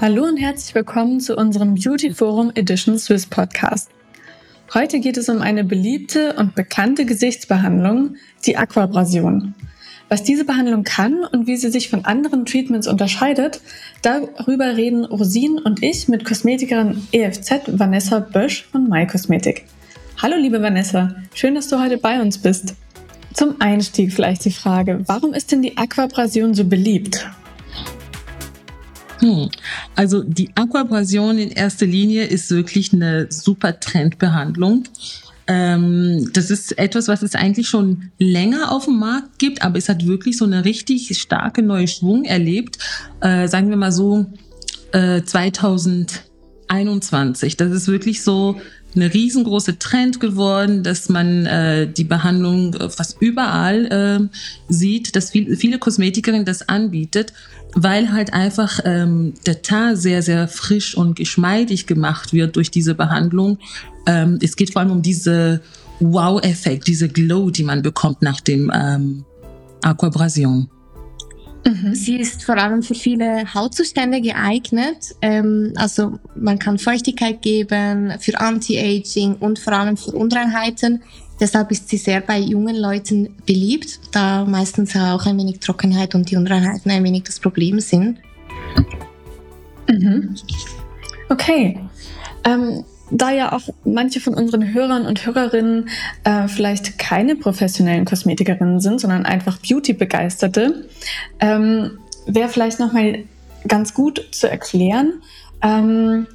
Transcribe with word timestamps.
Hallo 0.00 0.24
und 0.24 0.38
herzlich 0.38 0.74
willkommen 0.74 1.20
zu 1.20 1.36
unserem 1.36 1.74
Beauty 1.74 2.14
Forum 2.14 2.52
Edition 2.54 2.98
Swiss 2.98 3.26
Podcast. 3.26 3.90
Heute 4.72 4.98
geht 4.98 5.18
es 5.18 5.28
um 5.28 5.42
eine 5.42 5.62
beliebte 5.62 6.32
und 6.36 6.54
bekannte 6.54 7.04
Gesichtsbehandlung, 7.04 8.14
die 8.46 8.56
Aquabrasion. 8.56 9.54
Was 10.08 10.22
diese 10.22 10.46
Behandlung 10.46 10.84
kann 10.84 11.22
und 11.30 11.46
wie 11.46 11.58
sie 11.58 11.70
sich 11.70 11.90
von 11.90 12.06
anderen 12.06 12.46
Treatments 12.46 12.88
unterscheidet, 12.88 13.60
darüber 14.00 14.74
reden 14.74 15.04
Rosin 15.04 15.58
und 15.58 15.82
ich 15.82 16.08
mit 16.08 16.24
Kosmetikerin 16.24 17.06
EFZ 17.12 17.64
Vanessa 17.66 18.20
Bösch 18.20 18.70
von 18.72 18.88
My 18.88 19.06
Cosmetic. 19.06 19.66
Hallo 20.22 20.36
liebe 20.38 20.62
Vanessa, 20.62 21.14
schön, 21.34 21.54
dass 21.54 21.68
du 21.68 21.78
heute 21.78 21.98
bei 21.98 22.22
uns 22.22 22.38
bist. 22.38 22.74
Zum 23.34 23.60
Einstieg 23.60 24.14
vielleicht 24.14 24.46
die 24.46 24.50
Frage, 24.50 25.02
warum 25.04 25.34
ist 25.34 25.52
denn 25.52 25.60
die 25.60 25.76
Aquabrasion 25.76 26.54
so 26.54 26.64
beliebt? 26.64 27.28
Hm. 29.20 29.48
Also 29.94 30.22
die 30.22 30.50
Aquabrasion 30.54 31.38
in 31.38 31.50
erster 31.50 31.86
Linie 31.86 32.24
ist 32.24 32.50
wirklich 32.50 32.92
eine 32.92 33.26
super 33.30 33.80
Trendbehandlung. 33.80 34.84
Ähm, 35.46 36.30
das 36.32 36.50
ist 36.50 36.76
etwas, 36.78 37.08
was 37.08 37.22
es 37.22 37.34
eigentlich 37.34 37.68
schon 37.68 38.10
länger 38.18 38.72
auf 38.72 38.84
dem 38.84 38.98
Markt 38.98 39.38
gibt, 39.38 39.62
aber 39.62 39.78
es 39.78 39.88
hat 39.88 40.06
wirklich 40.06 40.36
so 40.36 40.44
eine 40.44 40.64
richtig 40.64 41.18
starke 41.18 41.62
neue 41.62 41.88
Schwung 41.88 42.24
erlebt. 42.24 42.78
Äh, 43.20 43.48
sagen 43.48 43.70
wir 43.70 43.76
mal 43.76 43.92
so 43.92 44.26
äh, 44.92 45.22
2021. 45.22 47.56
Das 47.56 47.72
ist 47.72 47.88
wirklich 47.88 48.22
so 48.22 48.60
eine 48.94 49.12
riesengroße 49.12 49.78
Trend 49.78 50.20
geworden, 50.20 50.82
dass 50.82 51.08
man 51.08 51.46
äh, 51.46 51.90
die 51.90 52.04
Behandlung 52.04 52.74
fast 52.90 53.16
überall 53.20 53.86
äh, 53.86 54.36
sieht, 54.68 55.14
dass 55.16 55.30
viel, 55.30 55.56
viele 55.56 55.78
Kosmetikerinnen 55.78 56.44
das 56.44 56.68
anbietet 56.68 57.32
weil 57.74 58.12
halt 58.12 58.32
einfach 58.32 58.80
ähm, 58.84 59.34
der 59.46 59.62
Teint 59.62 59.98
sehr, 59.98 60.22
sehr 60.22 60.48
frisch 60.48 60.96
und 60.96 61.16
geschmeidig 61.16 61.86
gemacht 61.86 62.32
wird 62.32 62.56
durch 62.56 62.70
diese 62.70 62.94
Behandlung. 62.94 63.58
Ähm, 64.06 64.38
es 64.42 64.56
geht 64.56 64.72
vor 64.72 64.82
allem 64.82 64.90
um 64.90 65.02
diese 65.02 65.60
Wow-Effekt, 66.00 66.86
diese 66.88 67.08
Glow, 67.08 67.50
die 67.50 67.62
man 67.62 67.82
bekommt 67.82 68.22
nach 68.22 68.40
dem 68.40 68.72
ähm, 68.74 69.24
Aquabrasion. 69.82 70.68
Mhm. 71.64 71.94
Sie 71.94 72.16
ist 72.16 72.42
vor 72.44 72.56
allem 72.56 72.82
für 72.82 72.94
viele 72.94 73.52
Hautzustände 73.54 74.20
geeignet. 74.20 75.14
Ähm, 75.20 75.72
also 75.76 76.18
man 76.34 76.58
kann 76.58 76.78
Feuchtigkeit 76.78 77.42
geben 77.42 78.14
für 78.18 78.38
Anti-Aging 78.40 79.36
und 79.36 79.58
vor 79.58 79.74
allem 79.74 79.96
für 79.96 80.12
Unreinheiten. 80.12 81.02
Deshalb 81.38 81.70
ist 81.70 81.88
sie 81.88 81.96
sehr 81.96 82.20
bei 82.20 82.38
jungen 82.38 82.76
Leuten 82.76 83.34
beliebt, 83.46 84.00
da 84.12 84.44
meistens 84.44 84.94
auch 84.94 85.24
ein 85.24 85.38
wenig 85.38 85.60
Trockenheit 85.60 86.14
und 86.14 86.30
die 86.30 86.36
Unreinheiten 86.36 86.90
ein 86.90 87.02
wenig 87.02 87.24
das 87.24 87.40
Problem 87.40 87.80
sind. 87.80 88.18
Mhm. 89.88 90.34
Okay. 91.30 91.78
Ähm, 92.44 92.84
da 93.10 93.30
ja 93.30 93.52
auch 93.52 93.62
manche 93.84 94.20
von 94.20 94.34
unseren 94.34 94.72
Hörern 94.72 95.06
und 95.06 95.26
Hörerinnen 95.26 95.88
äh, 96.24 96.48
vielleicht 96.48 96.98
keine 96.98 97.36
professionellen 97.36 98.04
Kosmetikerinnen 98.04 98.80
sind, 98.80 99.00
sondern 99.00 99.26
einfach 99.26 99.58
Beauty-Begeisterte, 99.58 100.86
ähm, 101.40 101.98
wäre 102.26 102.48
vielleicht 102.48 102.80
nochmal 102.80 103.24
ganz 103.66 103.94
gut 103.94 104.24
zu 104.32 104.48
erklären, 104.50 105.14
ähm, 105.62 106.26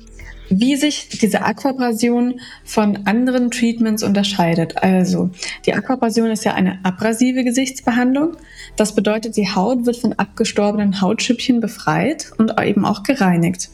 wie 0.50 0.76
sich 0.76 1.10
diese 1.10 1.44
Aquabrasion 1.44 2.40
von 2.64 3.06
anderen 3.06 3.52
Treatments 3.52 4.04
unterscheidet. 4.04 4.82
Also, 4.84 5.30
die 5.66 5.74
Aquabrasion 5.74 6.30
ist 6.30 6.46
ja 6.46 6.54
eine 6.54 6.80
abrasive 6.84 7.44
Gesichtsbehandlung. 7.44 8.38
Das 8.76 8.96
bedeutet, 8.96 9.38
die 9.38 9.50
Haut 9.50 9.86
wird 9.86 9.98
von 9.98 10.14
abgestorbenen 10.14 11.02
Hautschüppchen 11.02 11.60
befreit 11.60 12.32
und 12.38 12.60
eben 12.62 12.86
auch 12.86 13.04
gereinigt. 13.04 13.70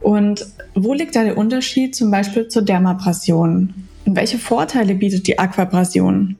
Und 0.00 0.46
wo 0.74 0.94
liegt 0.94 1.16
da 1.16 1.24
der 1.24 1.36
Unterschied 1.36 1.94
zum 1.94 2.10
Beispiel 2.10 2.48
zur 2.48 2.62
Dermabrasion? 2.62 3.74
Und 4.04 4.16
welche 4.16 4.38
Vorteile 4.38 4.94
bietet 4.94 5.26
die 5.26 5.38
Aquabrasion? 5.38 6.36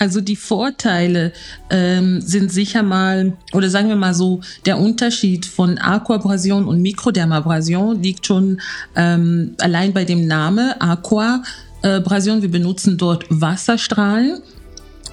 Also 0.00 0.22
die 0.22 0.34
Vorteile 0.34 1.30
ähm, 1.68 2.22
sind 2.22 2.50
sicher 2.50 2.82
mal, 2.82 3.34
oder 3.52 3.68
sagen 3.68 3.90
wir 3.90 3.96
mal 3.96 4.14
so, 4.14 4.40
der 4.64 4.78
Unterschied 4.78 5.44
von 5.44 5.76
Aquabrasion 5.76 6.64
und 6.64 6.80
Mikrodermabrasion 6.80 8.02
liegt 8.02 8.26
schon 8.26 8.62
ähm, 8.96 9.56
allein 9.60 9.92
bei 9.92 10.06
dem 10.06 10.26
Namen 10.26 10.72
Aquabrasion. 10.80 12.40
Wir 12.40 12.50
benutzen 12.50 12.96
dort 12.96 13.26
Wasserstrahlen 13.28 14.40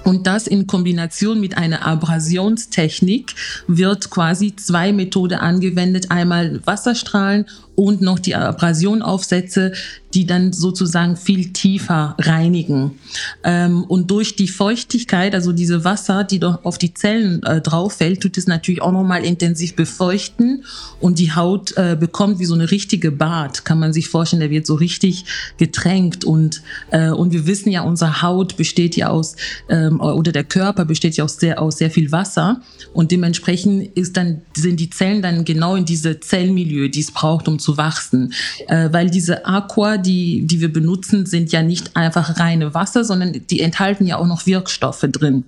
und 0.04 0.26
das 0.26 0.46
in 0.46 0.66
Kombination 0.66 1.38
mit 1.38 1.58
einer 1.58 1.86
Abrasionstechnik 1.86 3.34
wird 3.66 4.08
quasi 4.08 4.56
zwei 4.56 4.90
Methoden 4.90 5.38
angewendet. 5.38 6.10
Einmal 6.10 6.60
Wasserstrahlen 6.64 7.44
und 7.74 8.00
noch 8.00 8.18
die 8.18 8.34
Abrasionaufsätze, 8.34 9.72
die 10.14 10.26
dann 10.26 10.52
sozusagen 10.52 11.16
viel 11.16 11.52
tiefer 11.52 12.16
reinigen. 12.18 12.98
Ähm, 13.44 13.84
und 13.84 14.10
durch 14.10 14.34
die 14.34 14.48
Feuchtigkeit, 14.48 15.34
also 15.34 15.52
diese 15.52 15.84
Wasser, 15.84 16.24
die 16.24 16.40
doch 16.40 16.64
auf 16.64 16.78
die 16.78 16.92
Zellen 16.92 17.42
äh, 17.44 17.60
drauf 17.60 17.94
fällt, 17.94 18.22
tut 18.22 18.36
es 18.36 18.46
natürlich 18.46 18.82
auch 18.82 18.92
nochmal 18.92 19.24
intensiv 19.24 19.76
befeuchten 19.76 20.64
und 21.00 21.18
die 21.18 21.32
Haut 21.32 21.76
äh, 21.76 21.96
bekommt 21.98 22.40
wie 22.40 22.46
so 22.46 22.54
eine 22.54 22.70
richtige 22.70 23.12
Bad, 23.12 23.64
kann 23.64 23.78
man 23.78 23.92
sich 23.92 24.08
vorstellen, 24.08 24.40
der 24.40 24.50
wird 24.50 24.66
so 24.66 24.74
richtig 24.74 25.24
getränkt 25.56 26.24
und, 26.24 26.62
äh, 26.90 27.10
und 27.10 27.32
wir 27.32 27.46
wissen 27.46 27.70
ja, 27.70 27.82
unsere 27.82 28.22
Haut 28.22 28.56
besteht 28.56 28.96
ja 28.96 29.08
aus, 29.08 29.36
ähm, 29.68 30.00
oder 30.00 30.32
der 30.32 30.44
Körper 30.44 30.84
besteht 30.84 31.16
ja 31.16 31.24
aus 31.24 31.36
sehr, 31.36 31.60
aus 31.62 31.78
sehr 31.78 31.90
viel 31.90 32.10
Wasser 32.10 32.60
und 32.92 33.12
dementsprechend 33.12 33.96
ist 33.96 34.16
dann, 34.16 34.42
sind 34.56 34.80
die 34.80 34.90
Zellen 34.90 35.22
dann 35.22 35.44
genau 35.44 35.76
in 35.76 35.84
diese 35.84 36.18
Zellmilieu, 36.18 36.88
die 36.88 37.00
es 37.00 37.12
braucht, 37.12 37.46
um 37.46 37.58
zu 37.58 37.68
zu 37.68 37.76
wachsen. 37.76 38.32
Äh, 38.66 38.88
weil 38.92 39.10
diese 39.10 39.44
Aqua, 39.44 39.97
die, 39.98 40.46
die 40.46 40.60
wir 40.60 40.72
benutzen, 40.72 41.26
sind 41.26 41.52
ja 41.52 41.62
nicht 41.62 41.96
einfach 41.96 42.38
reine 42.38 42.74
Wasser, 42.74 43.04
sondern 43.04 43.40
die 43.50 43.60
enthalten 43.60 44.06
ja 44.06 44.16
auch 44.16 44.26
noch 44.26 44.46
Wirkstoffe 44.46 45.04
drin. 45.12 45.44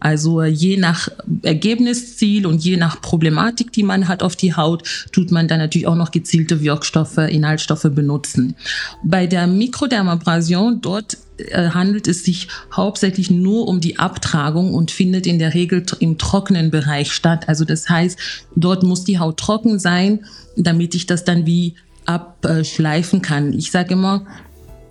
Also 0.00 0.42
je 0.42 0.76
nach 0.76 1.08
Ergebnisziel 1.42 2.46
und 2.46 2.62
je 2.62 2.76
nach 2.76 3.00
Problematik, 3.00 3.72
die 3.72 3.82
man 3.82 4.06
hat 4.06 4.22
auf 4.22 4.36
die 4.36 4.54
Haut, 4.54 4.82
tut 5.12 5.30
man 5.30 5.48
dann 5.48 5.60
natürlich 5.60 5.86
auch 5.86 5.96
noch 5.96 6.10
gezielte 6.10 6.60
Wirkstoffe, 6.60 7.16
Inhaltsstoffe 7.16 7.88
benutzen. 7.90 8.54
Bei 9.02 9.26
der 9.26 9.46
Mikrodermabrasion, 9.46 10.82
dort 10.82 11.16
äh, 11.38 11.70
handelt 11.70 12.06
es 12.06 12.22
sich 12.22 12.48
hauptsächlich 12.70 13.30
nur 13.30 13.66
um 13.66 13.80
die 13.80 13.98
Abtragung 13.98 14.74
und 14.74 14.90
findet 14.90 15.26
in 15.26 15.38
der 15.38 15.54
Regel 15.54 15.84
im 16.00 16.18
trockenen 16.18 16.70
Bereich 16.70 17.10
statt. 17.12 17.48
Also 17.48 17.64
das 17.64 17.88
heißt, 17.88 18.18
dort 18.54 18.82
muss 18.82 19.04
die 19.04 19.18
Haut 19.18 19.38
trocken 19.38 19.78
sein 19.78 20.20
damit 20.56 20.94
ich 20.94 21.06
das 21.06 21.24
dann 21.24 21.46
wie 21.46 21.74
abschleifen 22.06 23.22
kann. 23.22 23.52
Ich 23.52 23.70
sage 23.70 23.94
immer, 23.94 24.26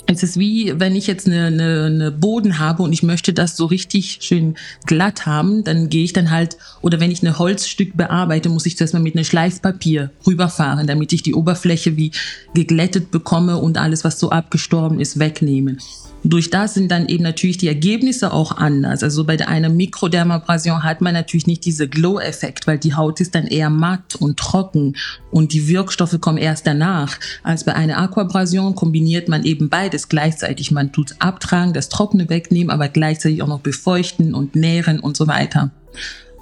es 0.08 0.24
ist 0.24 0.38
wie, 0.38 0.80
wenn 0.80 0.96
ich 0.96 1.08
jetzt 1.08 1.28
eine, 1.28 1.46
eine, 1.46 1.86
eine 1.86 2.12
Boden 2.12 2.60
habe 2.60 2.84
und 2.84 2.92
ich 2.94 3.04
möchte 3.04 3.34
das 3.34 3.56
so 3.56 3.66
richtig 3.66 4.20
schön 4.22 4.56
glatt 4.86 5.26
haben, 5.26 5.64
dann 5.64 5.90
gehe 5.90 6.04
ich 6.04 6.14
dann 6.14 6.32
halt, 6.32 6.58
oder 6.82 7.00
wenn 7.00 7.12
ich 7.12 7.24
ein 7.24 7.38
Holzstück 7.38 7.96
bearbeite, 7.96 8.50
muss 8.50 8.66
ich 8.66 8.76
das 8.76 8.94
mal 8.94 9.02
mit 9.02 9.16
einem 9.16 9.26
Schleifpapier 9.26 10.12
rüberfahren, 10.26 10.88
damit 10.88 11.14
ich 11.14 11.24
die 11.24 11.34
Oberfläche 11.34 11.98
wie 11.98 12.12
geglättet 12.54 13.12
bekomme 13.12 13.58
und 13.58 13.78
alles, 13.78 14.04
was 14.04 14.20
so 14.20 14.30
abgestorben 14.32 15.00
ist, 15.00 15.20
wegnehmen. 15.20 15.78
Durch 16.24 16.52
das 16.52 16.76
sind 16.76 16.92
dann 16.92 17.08
eben 17.08 17.24
natürlich 17.24 17.58
die 17.58 17.68
Ergebnisse 17.68 18.32
auch 18.32 18.56
anders. 18.56 19.02
Also 19.02 19.24
bei 19.24 19.48
einer 19.48 19.70
Mikrodermabrasion 19.70 20.84
hat 20.84 21.02
man 21.02 21.14
natürlich 21.14 21.48
nicht 21.48 21.66
diese 21.66 21.88
Glow-Effekt, 21.88 22.68
weil 22.68 22.78
die 22.78 22.94
Haut 22.94 23.20
ist 23.22 23.34
dann 23.34 23.48
eher 23.48 23.72
matt 23.72 24.16
und 24.16 24.38
trocken 24.38 24.96
und 25.32 25.54
die 25.54 25.68
Wirkstoffe 25.68 26.20
kommen 26.22 26.38
erst 26.38 26.68
danach. 26.68 27.18
Als 27.42 27.64
bei 27.64 27.74
einer 27.74 27.98
Aquabrasion 27.98 28.76
kombiniert 28.76 29.30
man 29.30 29.44
eben 29.44 29.70
beides 29.70 30.10
gleichzeitig. 30.10 30.70
Man 30.72 30.92
tut 30.92 31.16
abtragen, 31.18 31.74
das 31.74 31.90
Trockene 31.90 32.30
wegnehmen, 32.30 32.70
aber 32.70 32.88
gleichzeitig 32.88 33.42
auch 33.42 33.48
noch 33.48 33.62
befeuchten 33.62 34.36
und 34.36 34.56
nähren 34.56 35.00
und 35.00 35.18
so 35.18 35.28
weiter. 35.28 35.72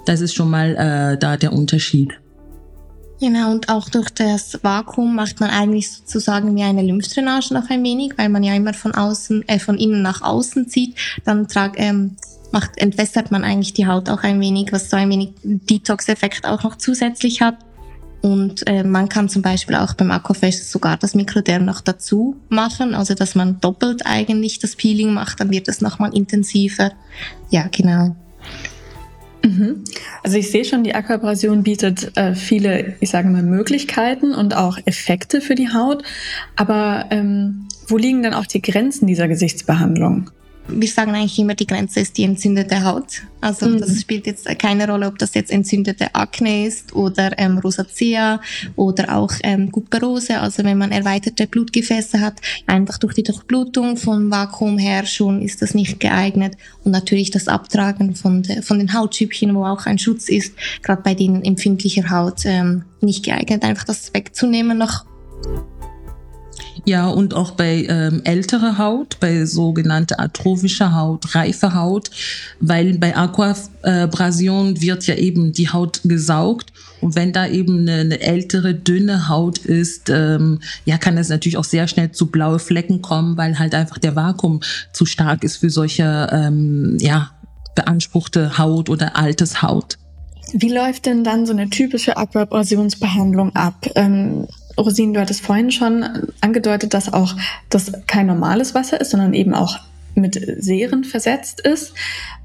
Das 0.04 0.20
ist 0.20 0.34
schon 0.34 0.50
mal 0.50 0.76
äh, 0.76 1.18
da 1.18 1.36
der 1.38 1.52
Unterschied. 1.52 2.18
Genau, 3.20 3.50
und 3.50 3.68
auch 3.68 3.90
durch 3.90 4.08
das 4.08 4.58
Vakuum 4.62 5.14
macht 5.14 5.40
man 5.40 5.50
eigentlich 5.50 5.92
sozusagen 5.92 6.56
wie 6.56 6.62
eine 6.62 6.82
Lymphdrainage 6.82 7.52
noch 7.52 7.68
ein 7.68 7.84
wenig, 7.84 8.14
weil 8.16 8.30
man 8.30 8.42
ja 8.42 8.54
immer 8.54 8.72
von 8.72 8.94
außen, 8.94 9.46
äh, 9.46 9.58
von 9.58 9.76
innen 9.76 10.00
nach 10.00 10.22
außen 10.22 10.68
zieht. 10.68 10.96
Dann 11.26 11.46
trag, 11.46 11.78
ähm, 11.78 12.16
macht, 12.50 12.78
entwässert 12.78 13.30
man 13.30 13.44
eigentlich 13.44 13.74
die 13.74 13.86
Haut 13.86 14.08
auch 14.08 14.22
ein 14.22 14.40
wenig, 14.40 14.72
was 14.72 14.88
so 14.88 14.96
ein 14.96 15.10
wenig 15.10 15.32
Detox-Effekt 15.42 16.46
auch 16.46 16.62
noch 16.62 16.76
zusätzlich 16.76 17.42
hat. 17.42 17.58
Und 18.22 18.66
äh, 18.66 18.84
man 18.84 19.10
kann 19.10 19.28
zum 19.28 19.42
Beispiel 19.42 19.76
auch 19.76 19.92
beim 19.94 20.10
Aquafresh 20.10 20.58
sogar 20.62 20.96
das 20.96 21.14
Mikroderm 21.14 21.66
noch 21.66 21.82
dazu 21.82 22.36
machen, 22.48 22.94
also 22.94 23.14
dass 23.14 23.34
man 23.34 23.60
doppelt 23.60 24.06
eigentlich 24.06 24.58
das 24.58 24.76
Peeling 24.76 25.12
macht, 25.12 25.40
dann 25.40 25.50
wird 25.50 25.68
es 25.68 25.82
nochmal 25.82 26.14
intensiver. 26.14 26.92
Ja, 27.50 27.68
genau. 27.70 28.14
Mhm. 29.42 29.84
Also 30.22 30.36
ich 30.36 30.50
sehe 30.50 30.64
schon, 30.64 30.84
die 30.84 30.94
Aquabrasion 30.94 31.62
bietet 31.62 32.16
äh, 32.16 32.34
viele, 32.34 32.94
ich 33.00 33.10
sage 33.10 33.28
mal, 33.28 33.42
Möglichkeiten 33.42 34.34
und 34.34 34.54
auch 34.54 34.78
Effekte 34.84 35.40
für 35.40 35.54
die 35.54 35.72
Haut. 35.72 36.02
Aber 36.56 37.06
ähm, 37.10 37.68
wo 37.88 37.96
liegen 37.96 38.22
dann 38.22 38.34
auch 38.34 38.46
die 38.46 38.62
Grenzen 38.62 39.06
dieser 39.06 39.28
Gesichtsbehandlung? 39.28 40.30
Wir 40.72 40.88
sagen 40.88 41.14
eigentlich 41.14 41.38
immer, 41.38 41.54
die 41.54 41.66
Grenze 41.66 42.00
ist 42.00 42.16
die 42.16 42.24
entzündete 42.24 42.84
Haut. 42.84 43.22
Also 43.40 43.66
mhm. 43.66 43.80
das 43.80 44.00
spielt 44.00 44.26
jetzt 44.26 44.46
keine 44.58 44.86
Rolle, 44.86 45.06
ob 45.06 45.18
das 45.18 45.34
jetzt 45.34 45.50
entzündete 45.50 46.14
Akne 46.14 46.66
ist 46.66 46.94
oder 46.94 47.38
ähm, 47.38 47.58
Rosacea 47.58 48.40
oder 48.76 49.16
auch 49.16 49.32
ähm, 49.42 49.70
Guperose. 49.70 50.40
Also 50.40 50.64
wenn 50.64 50.78
man 50.78 50.92
erweiterte 50.92 51.46
Blutgefäße 51.46 52.20
hat, 52.20 52.40
einfach 52.66 52.98
durch 52.98 53.14
die 53.14 53.22
Durchblutung 53.22 53.96
vom 53.96 54.30
Vakuum 54.30 54.78
her 54.78 55.06
schon 55.06 55.42
ist 55.42 55.62
das 55.62 55.74
nicht 55.74 56.00
geeignet. 56.00 56.56
Und 56.84 56.92
natürlich 56.92 57.30
das 57.30 57.48
Abtragen 57.48 58.14
von, 58.14 58.42
de, 58.42 58.62
von 58.62 58.78
den 58.78 58.92
Hautschüppchen, 58.92 59.54
wo 59.54 59.64
auch 59.64 59.86
ein 59.86 59.98
Schutz 59.98 60.28
ist, 60.28 60.54
gerade 60.82 61.02
bei 61.02 61.14
denen 61.14 61.42
empfindlicher 61.44 62.10
Haut 62.10 62.44
ähm, 62.44 62.84
nicht 63.00 63.24
geeignet, 63.24 63.62
einfach 63.62 63.84
das 63.84 64.12
wegzunehmen 64.12 64.76
noch 64.76 65.04
ja, 66.84 67.08
und 67.08 67.34
auch 67.34 67.52
bei 67.52 67.86
ähm, 67.88 68.22
älterer 68.24 68.78
Haut, 68.78 69.18
bei 69.20 69.44
sogenannter 69.44 70.20
atrophischer 70.20 70.94
Haut, 70.94 71.34
reifer 71.34 71.74
Haut, 71.74 72.10
weil 72.60 72.98
bei 72.98 73.16
Aquabrasion 73.16 74.80
wird 74.80 75.06
ja 75.06 75.14
eben 75.14 75.52
die 75.52 75.68
Haut 75.68 76.00
gesaugt. 76.04 76.72
Und 77.00 77.16
wenn 77.16 77.32
da 77.32 77.46
eben 77.46 77.80
eine, 77.80 78.00
eine 78.00 78.20
ältere, 78.20 78.74
dünne 78.74 79.28
Haut 79.28 79.58
ist, 79.58 80.10
ähm, 80.10 80.60
ja, 80.84 80.98
kann 80.98 81.16
es 81.16 81.28
natürlich 81.28 81.56
auch 81.56 81.64
sehr 81.64 81.88
schnell 81.88 82.12
zu 82.12 82.26
blaue 82.26 82.58
Flecken 82.58 83.00
kommen, 83.00 83.36
weil 83.36 83.58
halt 83.58 83.74
einfach 83.74 83.98
der 83.98 84.16
Vakuum 84.16 84.60
zu 84.92 85.06
stark 85.06 85.44
ist 85.44 85.58
für 85.58 85.70
solche, 85.70 86.28
ähm, 86.30 86.96
ja, 87.00 87.30
beanspruchte 87.74 88.58
Haut 88.58 88.90
oder 88.90 89.16
altes 89.16 89.62
Haut. 89.62 89.96
Wie 90.52 90.72
läuft 90.72 91.06
denn 91.06 91.24
dann 91.24 91.46
so 91.46 91.52
eine 91.52 91.70
typische 91.70 92.16
Aquabrasionsbehandlung 92.16 93.54
ab? 93.54 93.86
Ähm, 93.94 94.46
Rosine, 94.78 95.12
du 95.14 95.20
hattest 95.20 95.42
vorhin 95.42 95.70
schon 95.70 96.04
angedeutet, 96.40 96.94
dass 96.94 97.12
auch 97.12 97.34
das 97.68 97.92
kein 98.06 98.26
normales 98.26 98.74
Wasser 98.74 99.00
ist, 99.00 99.10
sondern 99.10 99.34
eben 99.34 99.54
auch 99.54 99.78
mit 100.14 100.40
Seren 100.58 101.04
versetzt 101.04 101.60
ist. 101.60 101.92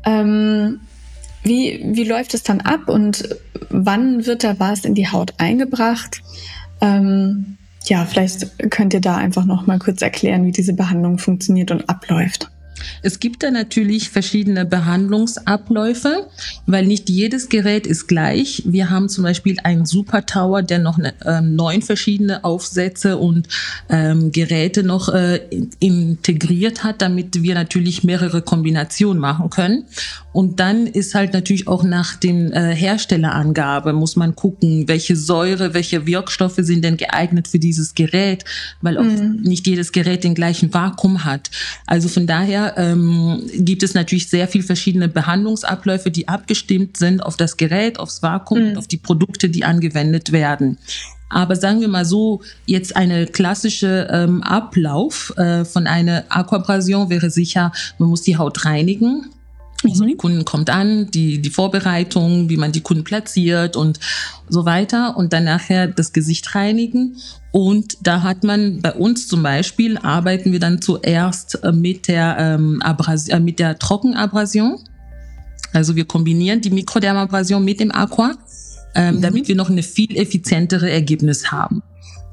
Ähm, 0.05 0.81
wie, 1.43 1.81
wie 1.85 2.03
läuft 2.03 2.33
es 2.33 2.43
dann 2.43 2.61
ab 2.61 2.89
und 2.89 3.29
wann 3.69 4.25
wird 4.25 4.43
da 4.43 4.59
was 4.59 4.85
in 4.85 4.95
die 4.95 5.07
Haut 5.07 5.33
eingebracht? 5.37 6.21
Ähm, 6.81 7.57
ja, 7.85 8.05
vielleicht 8.05 8.71
könnt 8.71 8.93
ihr 8.93 9.01
da 9.01 9.15
einfach 9.15 9.45
noch 9.45 9.67
mal 9.67 9.77
kurz 9.77 10.01
erklären, 10.01 10.45
wie 10.45 10.51
diese 10.51 10.73
Behandlung 10.73 11.19
funktioniert 11.19 11.69
und 11.71 11.87
abläuft. 11.87 12.49
Es 13.01 13.19
gibt 13.19 13.43
da 13.43 13.51
natürlich 13.51 14.09
verschiedene 14.09 14.65
Behandlungsabläufe, 14.65 16.27
weil 16.65 16.85
nicht 16.85 17.09
jedes 17.09 17.49
Gerät 17.49 17.87
ist 17.87 18.07
gleich. 18.07 18.63
Wir 18.65 18.89
haben 18.89 19.09
zum 19.09 19.23
Beispiel 19.23 19.57
einen 19.63 19.85
Super 19.85 20.25
Tower, 20.25 20.61
der 20.61 20.79
noch 20.79 20.97
ne, 20.97 21.13
äh, 21.23 21.41
neun 21.41 21.81
verschiedene 21.81 22.43
Aufsätze 22.43 23.17
und 23.17 23.47
ähm, 23.89 24.31
Geräte 24.31 24.83
noch 24.83 25.09
äh, 25.09 25.41
integriert 25.79 26.83
hat, 26.83 27.01
damit 27.01 27.41
wir 27.41 27.55
natürlich 27.55 28.03
mehrere 28.03 28.41
Kombinationen 28.41 29.19
machen 29.19 29.49
können. 29.49 29.85
Und 30.35 30.59
dann 30.59 30.85
ist 30.85 31.15
halt 31.15 31.31
natürlich 31.31 31.65
auch 31.69 31.83
nach 31.83 32.17
dem 32.17 32.51
äh, 32.51 32.75
Herstellerangabe 32.75 33.93
muss 33.93 34.17
man 34.17 34.35
gucken, 34.35 34.85
welche 34.89 35.15
Säure, 35.15 35.73
welche 35.73 36.05
Wirkstoffe 36.05 36.57
sind 36.57 36.83
denn 36.83 36.97
geeignet 36.97 37.47
für 37.47 37.57
dieses 37.57 37.95
Gerät, 37.95 38.43
weil 38.81 38.97
auch 38.97 39.03
mhm. 39.03 39.39
nicht 39.43 39.65
jedes 39.65 39.93
Gerät 39.93 40.25
den 40.25 40.35
gleichen 40.35 40.73
Vakuum 40.73 41.23
hat. 41.23 41.51
Also 41.87 42.09
von 42.09 42.27
daher 42.27 42.73
ähm, 42.75 43.43
gibt 43.53 43.81
es 43.81 43.93
natürlich 43.93 44.27
sehr 44.27 44.49
viel 44.49 44.61
verschiedene 44.61 45.07
Behandlungsabläufe, 45.07 46.11
die 46.11 46.27
abgestimmt 46.27 46.97
sind 46.97 47.23
auf 47.23 47.37
das 47.37 47.55
Gerät, 47.55 47.97
aufs 47.97 48.21
Vakuum, 48.21 48.71
mhm. 48.71 48.77
auf 48.77 48.87
die 48.87 48.97
Produkte, 48.97 49.47
die 49.47 49.63
angewendet 49.63 50.33
werden. 50.33 50.77
Aber 51.29 51.55
sagen 51.55 51.79
wir 51.79 51.87
mal 51.87 52.03
so, 52.03 52.41
jetzt 52.65 52.97
eine 52.97 53.25
klassische 53.25 54.09
ähm, 54.11 54.43
Ablauf 54.43 55.33
äh, 55.37 55.63
von 55.63 55.87
einer 55.87 56.25
Aquabrasion 56.27 57.09
wäre 57.09 57.29
sicher, 57.29 57.71
man 57.99 58.09
muss 58.09 58.21
die 58.21 58.37
Haut 58.37 58.65
reinigen, 58.65 59.27
also 59.91 60.05
die 60.05 60.15
Kunden 60.15 60.45
kommt 60.45 60.69
an, 60.69 61.09
die, 61.11 61.41
die 61.41 61.49
Vorbereitung, 61.49 62.49
wie 62.49 62.57
man 62.57 62.71
die 62.71 62.81
Kunden 62.81 63.03
platziert 63.03 63.75
und 63.75 63.99
so 64.49 64.65
weiter 64.65 65.17
und 65.17 65.33
dann 65.33 65.45
nachher 65.45 65.87
das 65.87 66.13
Gesicht 66.13 66.55
reinigen. 66.55 67.17
Und 67.51 67.97
da 68.01 68.21
hat 68.21 68.43
man 68.43 68.81
bei 68.81 68.93
uns 68.93 69.27
zum 69.27 69.43
Beispiel, 69.43 69.97
arbeiten 69.97 70.51
wir 70.51 70.59
dann 70.59 70.81
zuerst 70.81 71.63
äh, 71.63 71.71
mit 71.71 72.07
der, 72.07 72.37
ähm, 72.37 72.81
Abras 72.81 73.29
äh, 73.29 73.39
mit 73.39 73.59
der 73.59 73.79
Trockenabrasion. 73.79 74.79
Also 75.73 75.95
wir 75.95 76.05
kombinieren 76.05 76.61
die 76.61 76.69
Mikrodermabrasion 76.69 77.63
mit 77.63 77.79
dem 77.79 77.91
Aqua, 77.91 78.35
ähm, 78.93 79.15
mhm. 79.15 79.21
damit 79.21 79.47
wir 79.47 79.55
noch 79.55 79.69
eine 79.69 79.83
viel 79.83 80.17
effizientere 80.17 80.89
Ergebnis 80.89 81.51
haben. 81.51 81.81